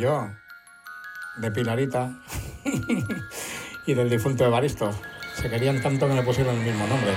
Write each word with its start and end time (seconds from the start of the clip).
Yo, 0.00 0.30
de 1.36 1.50
Pilarita 1.50 2.10
y 3.86 3.92
del 3.92 4.08
difunto 4.08 4.46
Evaristo. 4.46 4.92
Se 5.34 5.50
querían 5.50 5.82
tanto 5.82 6.08
que 6.08 6.14
me 6.14 6.22
pusieron 6.22 6.56
el 6.56 6.64
mismo 6.64 6.86
nombre. 6.86 7.12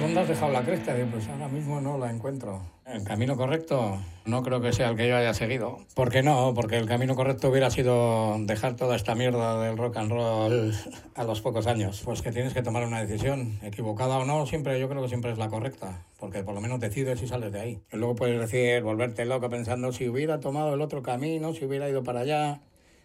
¿Dónde 0.00 0.20
has 0.20 0.28
dejado 0.28 0.52
la 0.52 0.62
cresta? 0.62 0.94
Digo, 0.94 1.08
pues 1.12 1.28
ahora 1.28 1.48
mismo 1.48 1.80
no 1.80 1.98
la 1.98 2.10
encuentro. 2.10 2.60
El 2.86 3.02
camino 3.02 3.36
correcto 3.36 3.98
no 4.26 4.42
creo 4.42 4.60
que 4.60 4.72
sea 4.72 4.90
el 4.90 4.96
que 4.96 5.08
yo 5.08 5.16
haya 5.16 5.32
seguido. 5.32 5.78
¿Por 5.94 6.10
qué 6.10 6.22
no? 6.22 6.52
Porque 6.54 6.76
el 6.76 6.86
camino 6.86 7.14
correcto 7.14 7.48
hubiera 7.48 7.70
sido 7.70 8.36
dejar 8.40 8.76
toda 8.76 8.96
esta 8.96 9.14
mierda 9.14 9.62
del 9.62 9.78
rock 9.78 9.96
and 9.96 10.10
roll 10.10 10.74
a 11.14 11.24
los 11.24 11.40
pocos 11.40 11.66
años. 11.66 12.02
Pues 12.04 12.22
que 12.22 12.32
tienes 12.32 12.52
que 12.52 12.62
tomar 12.62 12.86
una 12.86 13.02
decisión, 13.02 13.58
equivocada 13.62 14.18
o 14.18 14.24
no, 14.24 14.46
siempre 14.46 14.78
yo 14.78 14.88
creo 14.88 15.02
que 15.02 15.08
siempre 15.08 15.32
es 15.32 15.38
la 15.38 15.48
correcta, 15.48 16.02
porque 16.18 16.42
por 16.42 16.54
lo 16.54 16.60
menos 16.60 16.80
decides 16.80 17.22
y 17.22 17.26
sales 17.26 17.52
de 17.52 17.60
ahí. 17.60 17.80
Y 17.92 17.96
luego 17.96 18.14
puedes 18.16 18.38
decir, 18.38 18.82
volverte 18.82 19.24
loco 19.24 19.48
pensando 19.48 19.92
si 19.92 20.08
hubiera 20.08 20.40
tomado 20.40 20.74
el 20.74 20.80
otro 20.80 21.02
camino, 21.02 21.54
si 21.54 21.64
hubiera 21.64 21.88
ido 21.88 22.02
para 22.02 22.20
allá. 22.20 22.60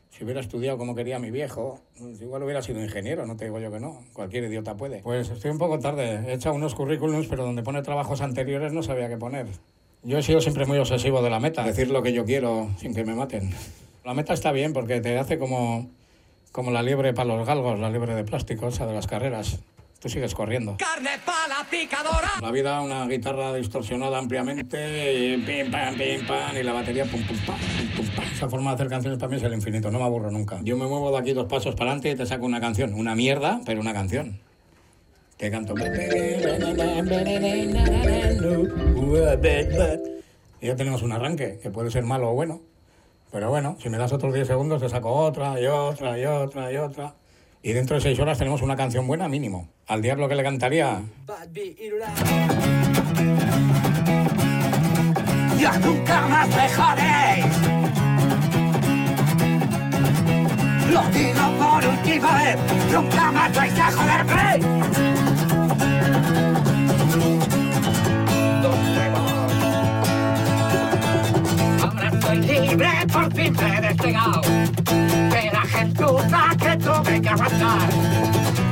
Si 0.09 0.23
hubiera 0.23 0.41
estudiado 0.41 0.77
como 0.77 0.95
quería 0.95 1.19
mi 1.19 1.31
viejo, 1.31 1.79
pues 1.97 2.21
igual 2.21 2.43
hubiera 2.43 2.61
sido 2.61 2.83
ingeniero, 2.83 3.25
no 3.25 3.37
te 3.37 3.45
digo 3.45 3.59
yo 3.59 3.71
que 3.71 3.79
no. 3.79 4.01
Cualquier 4.13 4.45
idiota 4.45 4.75
puede. 4.75 5.01
Pues 5.01 5.29
estoy 5.29 5.51
un 5.51 5.57
poco 5.57 5.79
tarde. 5.79 6.25
He 6.27 6.33
hecho 6.33 6.51
unos 6.51 6.75
currículums, 6.75 7.27
pero 7.27 7.45
donde 7.45 7.63
pone 7.63 7.81
trabajos 7.81 8.21
anteriores 8.21 8.73
no 8.73 8.83
sabía 8.83 9.07
qué 9.07 9.17
poner. 9.17 9.47
Yo 10.03 10.17
he 10.17 10.23
sido 10.23 10.41
siempre 10.41 10.65
muy 10.65 10.77
obsesivo 10.77 11.21
de 11.21 11.29
la 11.29 11.39
meta, 11.39 11.63
decir 11.63 11.89
lo 11.89 12.01
que 12.01 12.13
yo 12.13 12.25
quiero 12.25 12.69
sin 12.79 12.93
que 12.93 13.03
me 13.03 13.15
maten. 13.15 13.51
La 14.05 14.13
meta 14.13 14.33
está 14.33 14.51
bien 14.51 14.73
porque 14.73 15.01
te 15.01 15.17
hace 15.17 15.37
como, 15.37 15.89
como 16.51 16.71
la 16.71 16.81
liebre 16.81 17.13
para 17.13 17.35
los 17.35 17.45
galgos, 17.45 17.79
la 17.79 17.89
liebre 17.89 18.15
de 18.15 18.23
plástico, 18.23 18.69
esa 18.69 18.85
de 18.87 18.93
las 18.93 19.07
carreras. 19.07 19.59
Tú 19.99 20.07
sigues 20.07 20.33
corriendo. 20.33 20.77
Carne 20.77 21.09
para 21.25 21.47
la 21.49 21.69
picadora. 21.69 22.31
La 22.41 22.51
vida, 22.51 22.79
una 22.81 23.05
guitarra 23.05 23.53
distorsionada 23.53 24.17
ampliamente, 24.17 25.13
y 25.13 25.37
pim, 25.39 25.69
pam, 25.69 25.97
pim, 25.97 26.25
pam, 26.25 26.55
y 26.55 26.63
la 26.63 26.71
batería, 26.71 27.03
pum, 27.03 27.21
pum, 27.21 27.37
pam, 27.45 27.57
pum, 27.57 27.89
pum, 27.97 28.15
pam. 28.15 28.25
Esa 28.31 28.47
forma 28.47 28.71
de 28.71 28.75
hacer 28.75 28.87
canciones 28.87 29.19
para 29.19 29.29
mí 29.29 29.35
es 29.35 29.43
el 29.43 29.53
infinito, 29.53 29.91
no 29.91 29.99
me 29.99 30.05
aburro 30.05 30.31
nunca. 30.31 30.61
Yo 30.63 30.77
me 30.77 30.87
muevo 30.87 31.11
de 31.11 31.17
aquí 31.17 31.33
dos 31.33 31.47
pasos 31.47 31.75
para 31.75 31.91
adelante 31.91 32.11
y 32.11 32.15
te 32.15 32.25
saco 32.25 32.45
una 32.45 32.61
canción. 32.61 32.93
Una 32.93 33.13
mierda, 33.13 33.59
pero 33.65 33.81
una 33.81 33.91
canción. 33.91 34.39
Te 35.35 35.51
canto. 35.51 35.73
Y 40.61 40.67
ya 40.67 40.75
tenemos 40.77 41.01
un 41.01 41.11
arranque, 41.11 41.59
que 41.61 41.71
puede 41.71 41.91
ser 41.91 42.05
malo 42.05 42.31
o 42.31 42.33
bueno. 42.33 42.61
Pero 43.31 43.49
bueno, 43.49 43.75
si 43.81 43.89
me 43.89 43.97
das 43.97 44.13
otros 44.13 44.33
10 44.33 44.47
segundos, 44.47 44.81
te 44.81 44.87
saco 44.87 45.11
otra 45.11 45.59
y 45.59 45.65
otra 45.67 46.17
y 46.17 46.25
otra 46.25 46.71
y 46.71 46.77
otra. 46.77 47.15
Y 47.61 47.73
dentro 47.73 47.95
de 47.97 48.01
6 48.01 48.19
horas 48.19 48.37
tenemos 48.37 48.61
una 48.61 48.77
canción 48.77 49.05
buena 49.05 49.27
mínimo. 49.27 49.69
Al 49.87 50.01
diablo 50.01 50.29
que 50.29 50.35
le 50.35 50.43
cantaría. 50.43 51.01
Ya 55.59 55.77
nunca 55.79 56.21
más 56.27 56.47
me 56.47 56.69
jodeis. 56.69 57.45
Lo 60.89 61.01
digo 61.09 61.57
por 61.59 61.85
última 61.85 62.43
vez, 62.43 62.57
nunca 62.93 63.31
más 63.31 63.53
vais 63.53 63.79
a 63.79 63.91
joderme. 63.91 64.59
Ahora 71.81 72.09
estoy 72.13 72.37
libre, 72.37 72.89
por 73.11 73.33
fin 73.33 73.53
me 73.53 73.77
he 73.77 73.81
despegado 73.81 74.41
de 74.41 75.58
la 75.71 75.77
gentuza 75.77 76.49
que 76.57 76.77
tuve 76.77 77.21
que 77.21 77.29
aguantar. 77.29 77.89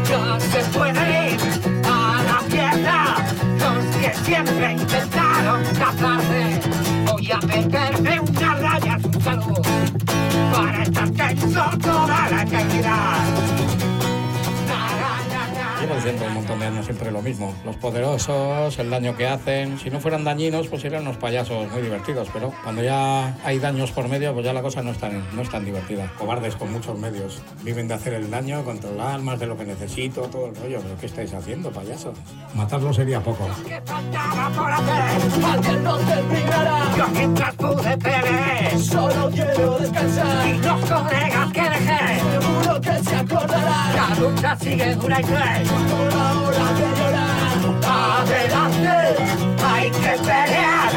Ya 0.10 0.40
se 0.40 0.60
puede 0.78 1.34
ir 1.34 1.40
a 1.86 2.24
la 2.24 2.40
fiesta 2.50 3.16
los 3.60 3.96
que 3.98 4.14
siempre 4.26 4.72
intentaron 4.74 5.64
cazarme. 5.78 6.60
Voy 7.06 7.32
a 7.32 7.40
meterme 7.40 8.20
una 8.20 8.56
raya 8.56 8.96
a 8.96 9.00
su 9.00 9.22
salud 9.22 9.68
para 10.54 10.84
estar 10.84 11.10
tenso 11.10 11.64
toda 11.82 12.30
la 12.30 12.44
eternidad. 12.44 13.77
Diciendo 15.96 16.26
un 16.26 16.34
montón 16.34 16.60
de 16.60 16.66
años 16.66 16.86
siempre 16.86 17.12
lo 17.12 17.22
mismo. 17.22 17.56
Los 17.66 17.76
poderosos, 17.78 18.78
el 18.80 18.90
daño 18.90 19.16
que 19.16 19.28
hacen. 19.28 19.80
Si 19.80 19.90
no 19.90 20.00
fueran 20.00 20.24
dañinos, 20.24 20.68
pues 20.68 20.82
serían 20.82 21.04
unos 21.04 21.18
payasos 21.18 21.70
muy 21.72 21.82
divertidos. 21.82 22.28
Pero 22.34 22.54
cuando 22.64 22.84
ya 22.84 23.36
hay 23.44 23.60
daños 23.60 23.92
por 23.92 24.08
medio, 24.08 24.34
pues 24.34 24.46
ya 24.46 24.54
la 24.54 24.62
cosa 24.62 24.82
no 24.82 24.92
es 24.92 24.98
tan, 24.98 25.24
no 25.36 25.42
es 25.42 25.50
tan 25.50 25.66
divertida. 25.66 26.12
Cobardes 26.18 26.56
con 26.56 26.72
muchos 26.72 26.98
medios. 26.98 27.42
Viven 27.64 27.88
de 27.88 27.94
hacer 27.96 28.14
el 28.14 28.30
daño, 28.30 28.64
controlar 28.64 29.22
más 29.22 29.40
de 29.40 29.48
lo 29.48 29.58
que 29.58 29.66
necesito, 29.66 30.22
todo 30.24 30.48
el 30.48 30.56
rollo. 30.56 30.80
¿Pero 30.82 30.98
qué 30.98 31.06
estáis 31.06 31.34
haciendo, 31.34 31.72
payasos? 31.72 32.18
Matarlo 32.54 32.94
sería 32.94 33.22
poco. 33.22 33.48
que 33.66 33.82
faltaba 33.86 34.50
por 34.50 34.72
hacer, 34.72 35.46
alguien 35.46 35.84
no 35.84 35.98
terminará. 35.98 36.96
Yo 36.98 37.08
mientras 37.10 37.56
pude 37.56 37.98
peleé, 37.98 38.80
solo 38.80 39.30
quiero 39.32 39.80
descansar. 39.80 40.48
Y 40.48 40.58
los 40.60 40.82
colegas 40.86 41.54
que 41.54 41.62
dejé, 41.62 42.47
que 42.82 43.04
se 43.04 43.16
acordarán. 43.16 43.96
La 43.96 44.16
lucha 44.20 44.56
sigue 44.58 44.96
dura 44.96 45.20
y 45.20 45.24
cruel, 45.24 45.68
la 46.10 46.40
hora 46.40 46.66
de 46.74 46.88
llorar. 46.98 47.58
Adelante, 48.22 48.98
hay 49.66 49.90
que 49.90 50.14
pelear. 50.24 50.92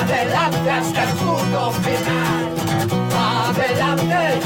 Adelante 0.00 0.70
hasta 0.70 1.02
el 1.04 1.10
punto 1.10 1.72
final. 1.72 2.44
Adelante, 3.48 4.40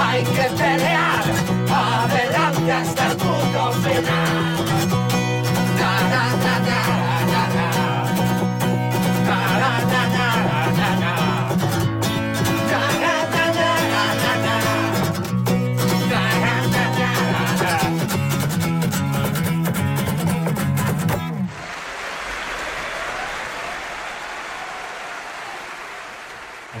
hay 0.00 0.24
que 0.24 0.46
pelear. 0.56 1.24
Adelante 1.70 2.72
hasta 2.72 3.06
el 3.06 3.16
punto 3.16 3.72
final. 3.72 5.05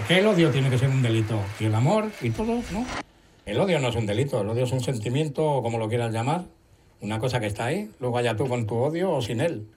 Qué 0.06 0.18
el 0.18 0.26
odio 0.26 0.50
tiene 0.50 0.70
que 0.70 0.78
ser 0.78 0.88
un 0.88 1.02
delito? 1.02 1.40
Y 1.58 1.64
el 1.64 1.74
amor 1.74 2.10
y 2.22 2.30
todo, 2.30 2.60
¿no? 2.72 2.86
El 3.44 3.60
odio 3.60 3.78
no 3.78 3.88
es 3.88 3.96
un 3.96 4.06
delito, 4.06 4.40
el 4.40 4.48
odio 4.48 4.64
es 4.64 4.72
un 4.72 4.80
sentimiento, 4.80 5.60
como 5.62 5.78
lo 5.78 5.88
quieras 5.88 6.12
llamar, 6.12 6.44
una 7.00 7.18
cosa 7.18 7.40
que 7.40 7.46
está 7.46 7.66
ahí, 7.66 7.90
luego 8.00 8.18
allá 8.18 8.36
tú 8.36 8.48
con 8.48 8.66
tu 8.66 8.76
odio 8.76 9.12
o 9.12 9.22
sin 9.22 9.40
él. 9.40 9.68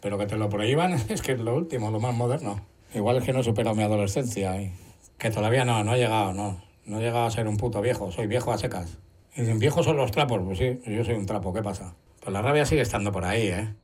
Pero 0.00 0.18
que 0.18 0.26
te 0.26 0.36
lo 0.36 0.48
prohíban 0.48 0.92
es 1.08 1.22
que 1.22 1.32
es 1.32 1.40
lo 1.40 1.54
último, 1.54 1.90
lo 1.90 2.00
más 2.00 2.14
moderno. 2.14 2.60
Igual 2.94 3.18
es 3.18 3.24
que 3.24 3.32
no 3.32 3.40
he 3.40 3.44
superado 3.44 3.74
mi 3.74 3.82
adolescencia 3.82 4.60
y 4.60 4.72
que 5.18 5.30
todavía 5.30 5.64
no, 5.64 5.82
no 5.84 5.94
he 5.94 5.98
llegado, 5.98 6.32
no. 6.32 6.62
No 6.86 6.98
he 6.98 7.02
llegado 7.02 7.26
a 7.26 7.30
ser 7.30 7.48
un 7.48 7.56
puto 7.56 7.80
viejo, 7.80 8.12
soy 8.12 8.26
viejo 8.26 8.52
a 8.52 8.58
secas. 8.58 8.98
Y 9.36 9.40
dicen, 9.40 9.58
viejos 9.58 9.84
son 9.84 9.96
los 9.96 10.10
trapos, 10.10 10.40
pues 10.44 10.58
sí, 10.58 10.80
yo 10.86 11.04
soy 11.04 11.14
un 11.14 11.26
trapo, 11.26 11.52
¿qué 11.52 11.62
pasa? 11.62 11.94
Pues 12.20 12.32
la 12.32 12.42
rabia 12.42 12.64
sigue 12.64 12.82
estando 12.82 13.10
por 13.10 13.24
ahí, 13.24 13.48
¿eh? 13.48 13.74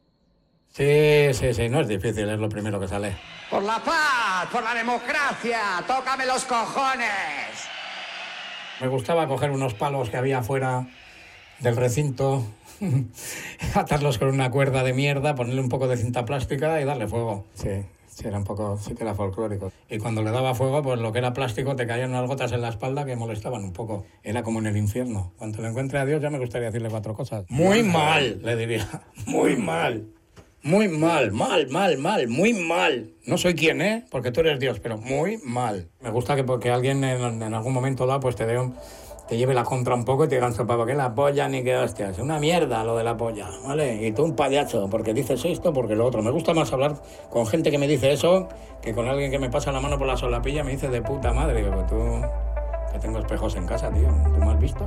Sí, 0.72 1.34
sí, 1.34 1.52
sí, 1.52 1.68
no 1.68 1.80
es 1.80 1.88
difícil, 1.88 2.28
es 2.28 2.38
lo 2.38 2.48
primero 2.48 2.78
que 2.78 2.86
sale. 2.86 3.16
Por 3.50 3.64
la 3.64 3.82
paz, 3.82 4.46
por 4.52 4.62
la 4.62 4.74
democracia, 4.74 5.84
tócame 5.86 6.24
los 6.26 6.44
cojones. 6.44 7.08
Me 8.80 8.86
gustaba 8.86 9.26
coger 9.26 9.50
unos 9.50 9.74
palos 9.74 10.08
que 10.10 10.16
había 10.16 10.42
fuera 10.42 10.86
del 11.58 11.76
recinto, 11.76 12.46
atarlos 13.74 14.18
con 14.18 14.28
una 14.28 14.50
cuerda 14.50 14.84
de 14.84 14.92
mierda, 14.92 15.34
ponerle 15.34 15.60
un 15.60 15.68
poco 15.68 15.88
de 15.88 15.96
cinta 15.96 16.24
plástica 16.24 16.80
y 16.80 16.84
darle 16.84 17.08
fuego. 17.08 17.44
Sí, 17.54 17.84
sí, 18.06 18.28
era 18.28 18.38
un 18.38 18.44
poco, 18.44 18.78
sí 18.78 18.94
que 18.94 19.02
era 19.02 19.14
folclórico. 19.16 19.72
Y 19.90 19.98
cuando 19.98 20.22
le 20.22 20.30
daba 20.30 20.54
fuego, 20.54 20.82
pues 20.82 21.00
lo 21.00 21.12
que 21.12 21.18
era 21.18 21.32
plástico 21.32 21.74
te 21.74 21.88
caían 21.88 22.10
unas 22.10 22.28
gotas 22.28 22.52
en 22.52 22.62
la 22.62 22.68
espalda 22.68 23.04
que 23.04 23.16
molestaban 23.16 23.64
un 23.64 23.72
poco. 23.72 24.06
Era 24.22 24.44
como 24.44 24.60
en 24.60 24.68
el 24.68 24.76
infierno. 24.76 25.32
Cuando 25.36 25.60
le 25.62 25.68
encuentre 25.68 25.98
a 25.98 26.06
Dios 26.06 26.22
ya 26.22 26.30
me 26.30 26.38
gustaría 26.38 26.68
decirle 26.68 26.88
cuatro 26.90 27.14
cosas. 27.14 27.44
Muy 27.48 27.82
mal, 27.82 28.40
le 28.42 28.54
diría. 28.54 28.88
Muy 29.26 29.56
mal. 29.56 30.06
Muy 30.62 30.88
mal, 30.88 31.32
mal, 31.32 31.68
mal, 31.70 31.96
mal, 31.96 32.28
muy 32.28 32.52
mal. 32.52 33.14
No 33.24 33.38
soy 33.38 33.54
quien, 33.54 33.80
¿eh? 33.80 34.04
Porque 34.10 34.30
tú 34.30 34.40
eres 34.40 34.60
Dios, 34.60 34.78
pero 34.78 34.98
muy 34.98 35.38
mal. 35.38 35.88
Me 36.02 36.10
gusta 36.10 36.36
que 36.36 36.44
porque 36.44 36.70
alguien 36.70 37.02
en, 37.02 37.42
algún 37.54 37.72
momento 37.72 38.06
dado 38.06 38.20
pues 38.20 38.36
te 38.36 38.44
dé 38.44 38.58
un- 38.58 38.74
te 39.26 39.38
lleve 39.38 39.54
la 39.54 39.62
contra 39.64 39.94
un 39.94 40.04
poco 40.04 40.24
y 40.24 40.28
te 40.28 40.34
digan 40.34 40.52
sopa, 40.52 40.84
que 40.84 40.94
la 40.94 41.14
polla 41.14 41.48
ni 41.48 41.62
que 41.64 41.76
hostias. 41.76 42.18
Una 42.18 42.38
mierda 42.38 42.84
lo 42.84 42.94
de 42.96 43.04
la 43.04 43.16
polla, 43.16 43.48
¿vale? 43.64 44.06
Y 44.06 44.12
tú 44.12 44.24
un 44.24 44.36
payaso, 44.36 44.90
porque 44.90 45.14
dices 45.14 45.42
esto, 45.46 45.72
porque 45.72 45.94
lo 45.94 46.04
otro. 46.04 46.20
Me 46.20 46.30
gusta 46.30 46.52
más 46.52 46.70
hablar 46.74 46.96
con 47.30 47.46
gente 47.46 47.70
que 47.70 47.78
me 47.78 47.86
dice 47.88 48.12
eso 48.12 48.48
que 48.82 48.92
con 48.92 49.08
alguien 49.08 49.30
que 49.30 49.38
me 49.38 49.48
pasa 49.48 49.72
la 49.72 49.80
mano 49.80 49.96
por 49.96 50.08
la 50.08 50.16
solapilla 50.18 50.60
y 50.60 50.64
me 50.64 50.72
dice 50.72 50.88
de 50.88 51.00
puta 51.00 51.32
madre. 51.32 51.62
Digo, 51.64 51.86
tú, 51.88 51.96
que 52.92 52.98
tengo 52.98 53.18
espejos 53.18 53.54
en 53.56 53.66
casa, 53.66 53.90
tío. 53.90 54.08
¿Tú 54.34 54.40
me 54.44 54.50
has 54.52 54.60
visto? 54.60 54.86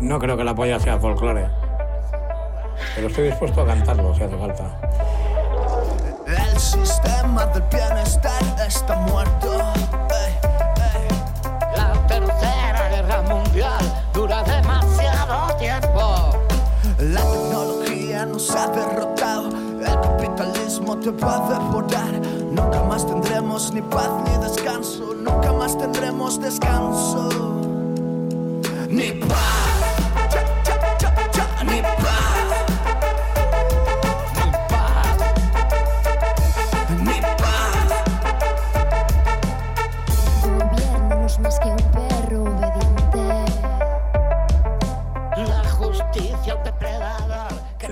No 0.00 0.20
creo 0.20 0.36
que 0.36 0.44
la 0.44 0.54
polla 0.54 0.78
sea 0.78 1.00
folclore. 1.00 1.46
Pero 2.94 3.08
estoy 3.08 3.24
dispuesto 3.26 3.62
a 3.62 3.66
cantarlo 3.66 4.14
si 4.14 4.22
hace 4.22 4.36
falta. 4.36 4.64
El 6.26 6.58
sistema 6.58 7.46
del 7.46 7.62
bienestar 7.72 8.42
está 8.66 8.96
muerto. 8.96 9.58
La 11.76 11.92
tercera 12.06 12.88
guerra 12.90 13.22
mundial 13.22 14.04
dura 14.12 14.42
demasiado 14.42 15.56
tiempo. 15.56 16.30
La 16.98 17.22
tecnología 17.22 18.26
nos 18.26 18.50
ha 18.50 18.68
derrotado. 18.68 19.48
El 19.80 20.00
capitalismo 20.00 20.98
te 20.98 21.10
va 21.12 21.36
a 21.36 21.48
devorar. 21.48 22.20
Nunca 22.50 22.82
más 22.82 23.06
tendremos 23.06 23.72
ni 23.72 23.80
paz 23.82 24.10
ni 24.26 24.44
descanso. 24.44 25.14
Nunca 25.14 25.52
más 25.52 25.78
tendremos 25.78 26.40
descanso. 26.40 27.28
Ni 28.88 29.12
paz. 29.12 29.57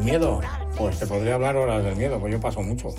Miedo, 0.07 0.41
pues 0.79 1.01
te 1.01 1.07
podría 1.07 1.35
hablar 1.35 1.57
horas 1.57 1.83
del 1.83 1.97
miedo, 1.97 2.19
pues 2.21 2.33
yo 2.33 2.41
paso 2.41 2.63
mucho. 2.63 2.95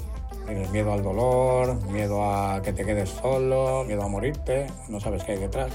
Tienes 0.45 0.69
miedo 0.71 0.93
al 0.93 1.03
dolor, 1.03 1.81
miedo 1.89 2.23
a 2.23 2.61
que 2.61 2.73
te 2.73 2.85
quedes 2.85 3.09
solo, 3.09 3.83
miedo 3.85 4.03
a 4.03 4.07
morirte, 4.07 4.67
no 4.89 4.99
sabes 4.99 5.23
qué 5.23 5.33
hay 5.33 5.37
detrás. 5.39 5.71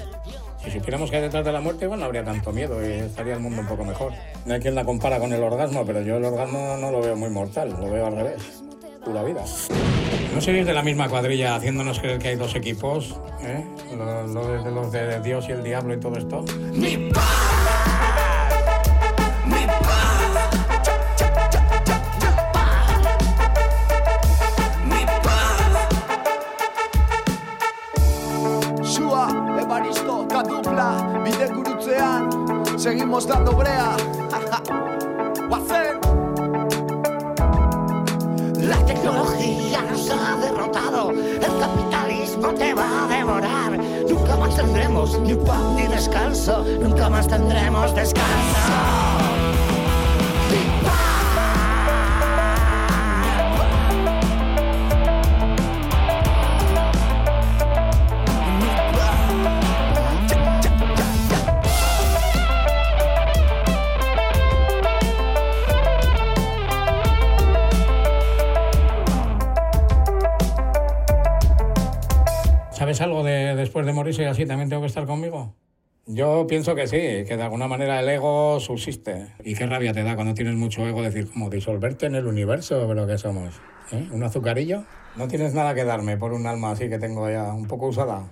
Si 0.63 0.71
supiéramos 0.71 1.09
qué 1.09 1.17
hay 1.17 1.21
detrás 1.23 1.43
de 1.43 1.51
la 1.51 1.59
muerte, 1.59 1.87
bueno, 1.87 2.01
no 2.01 2.05
habría 2.05 2.23
tanto 2.23 2.51
miedo 2.51 2.83
y 2.83 2.91
estaría 2.91 3.33
el 3.33 3.39
mundo 3.39 3.61
un 3.61 3.67
poco 3.67 3.83
mejor. 3.83 4.13
No 4.45 4.53
hay 4.53 4.59
quien 4.61 4.75
la 4.75 4.85
compara 4.85 5.19
con 5.19 5.33
el 5.33 5.43
orgasmo, 5.43 5.85
pero 5.85 6.01
yo 6.01 6.17
el 6.17 6.25
orgasmo 6.25 6.77
no 6.79 6.91
lo 6.91 7.01
veo 7.01 7.15
muy 7.15 7.29
mortal, 7.29 7.75
lo 7.79 7.89
veo 7.89 8.05
al 8.05 8.15
revés. 8.15 8.63
Pura 9.03 9.23
vida. 9.23 9.43
¿No 10.33 10.39
seréis 10.39 10.65
de 10.65 10.73
la 10.73 10.81
misma 10.81 11.09
cuadrilla 11.09 11.55
haciéndonos 11.55 11.99
creer 11.99 12.19
que 12.19 12.29
hay 12.29 12.35
dos 12.35 12.55
equipos? 12.55 13.19
¿eh? 13.41 13.65
Lo, 13.97 14.27
lo 14.27 14.63
de 14.63 14.71
los 14.71 14.91
de 14.91 15.19
Dios 15.19 15.49
y 15.49 15.51
el 15.51 15.63
diablo 15.63 15.93
y 15.93 15.99
todo 15.99 16.15
esto. 16.15 16.45
Ni 16.73 17.09
paz. 17.11 17.72
Evaristo, 29.63 30.27
Kadupla, 30.27 31.21
bide 31.23 31.47
gurutzean, 31.47 32.29
seguimos 32.77 33.25
dando 33.25 33.53
brea. 33.53 33.95
Guazen. 35.47 35.99
La 38.59 38.77
tecnología 38.85 39.81
nos 39.89 40.09
ha 40.09 40.35
derrotado. 40.35 41.11
El 41.11 41.59
capitalismo 41.61 42.53
te 42.53 42.73
va 42.73 43.05
a 43.05 43.07
devorar. 43.07 43.77
Nunca 44.09 44.35
más 44.35 44.53
tendremos 44.53 45.17
ni 45.21 45.33
paz 45.35 45.63
ni 45.77 45.87
descanso. 45.87 46.65
Nunca 46.81 47.09
más 47.09 47.25
tendremos 47.25 47.95
descanso. 47.95 49.62
¿Sabes 72.83 72.99
algo 72.99 73.23
de 73.23 73.55
después 73.55 73.85
de 73.85 73.93
morirse 73.93 74.23
y 74.23 74.25
así 74.25 74.45
también 74.45 74.67
tengo 74.67 74.81
que 74.81 74.89
estar 74.89 75.05
conmigo? 75.05 75.55
Yo 76.05 76.45
pienso 76.47 76.75
que 76.75 76.85
sí, 76.85 76.97
que 76.97 77.37
de 77.37 77.43
alguna 77.43 77.69
manera 77.69 78.01
el 78.01 78.09
ego 78.09 78.59
subsiste. 78.59 79.27
Y 79.41 79.55
qué 79.55 79.65
rabia 79.67 79.93
te 79.93 80.03
da 80.03 80.15
cuando 80.15 80.33
tienes 80.33 80.55
mucho 80.55 80.85
ego 80.85 81.01
decir, 81.01 81.31
como 81.31 81.49
disolverte 81.49 82.07
en 82.07 82.15
el 82.15 82.27
universo, 82.27 82.83
pero 82.85 83.07
que 83.07 83.17
somos. 83.17 83.55
¿Eh? 83.93 84.09
¿Un 84.11 84.21
azucarillo? 84.21 84.83
No 85.15 85.29
tienes 85.29 85.53
nada 85.53 85.73
que 85.73 85.85
darme 85.85 86.17
por 86.17 86.33
un 86.33 86.45
alma 86.45 86.71
así 86.71 86.89
que 86.89 86.99
tengo 86.99 87.29
ya 87.29 87.53
un 87.53 87.67
poco 87.69 87.87
usada. 87.87 88.27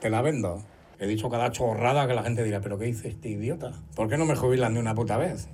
Te 0.00 0.10
la 0.10 0.20
vendo. 0.20 0.64
He 0.98 1.06
dicho 1.06 1.30
cada 1.30 1.52
chorrada 1.52 2.08
que 2.08 2.14
la 2.14 2.24
gente 2.24 2.42
dirá, 2.42 2.60
pero 2.60 2.80
¿qué 2.80 2.86
dice 2.86 3.06
este 3.06 3.28
idiota? 3.28 3.70
¿Por 3.94 4.08
qué 4.08 4.18
no 4.18 4.26
me 4.26 4.34
jubilan 4.34 4.74
de 4.74 4.80
una 4.80 4.96
puta 4.96 5.16
vez? 5.16 5.48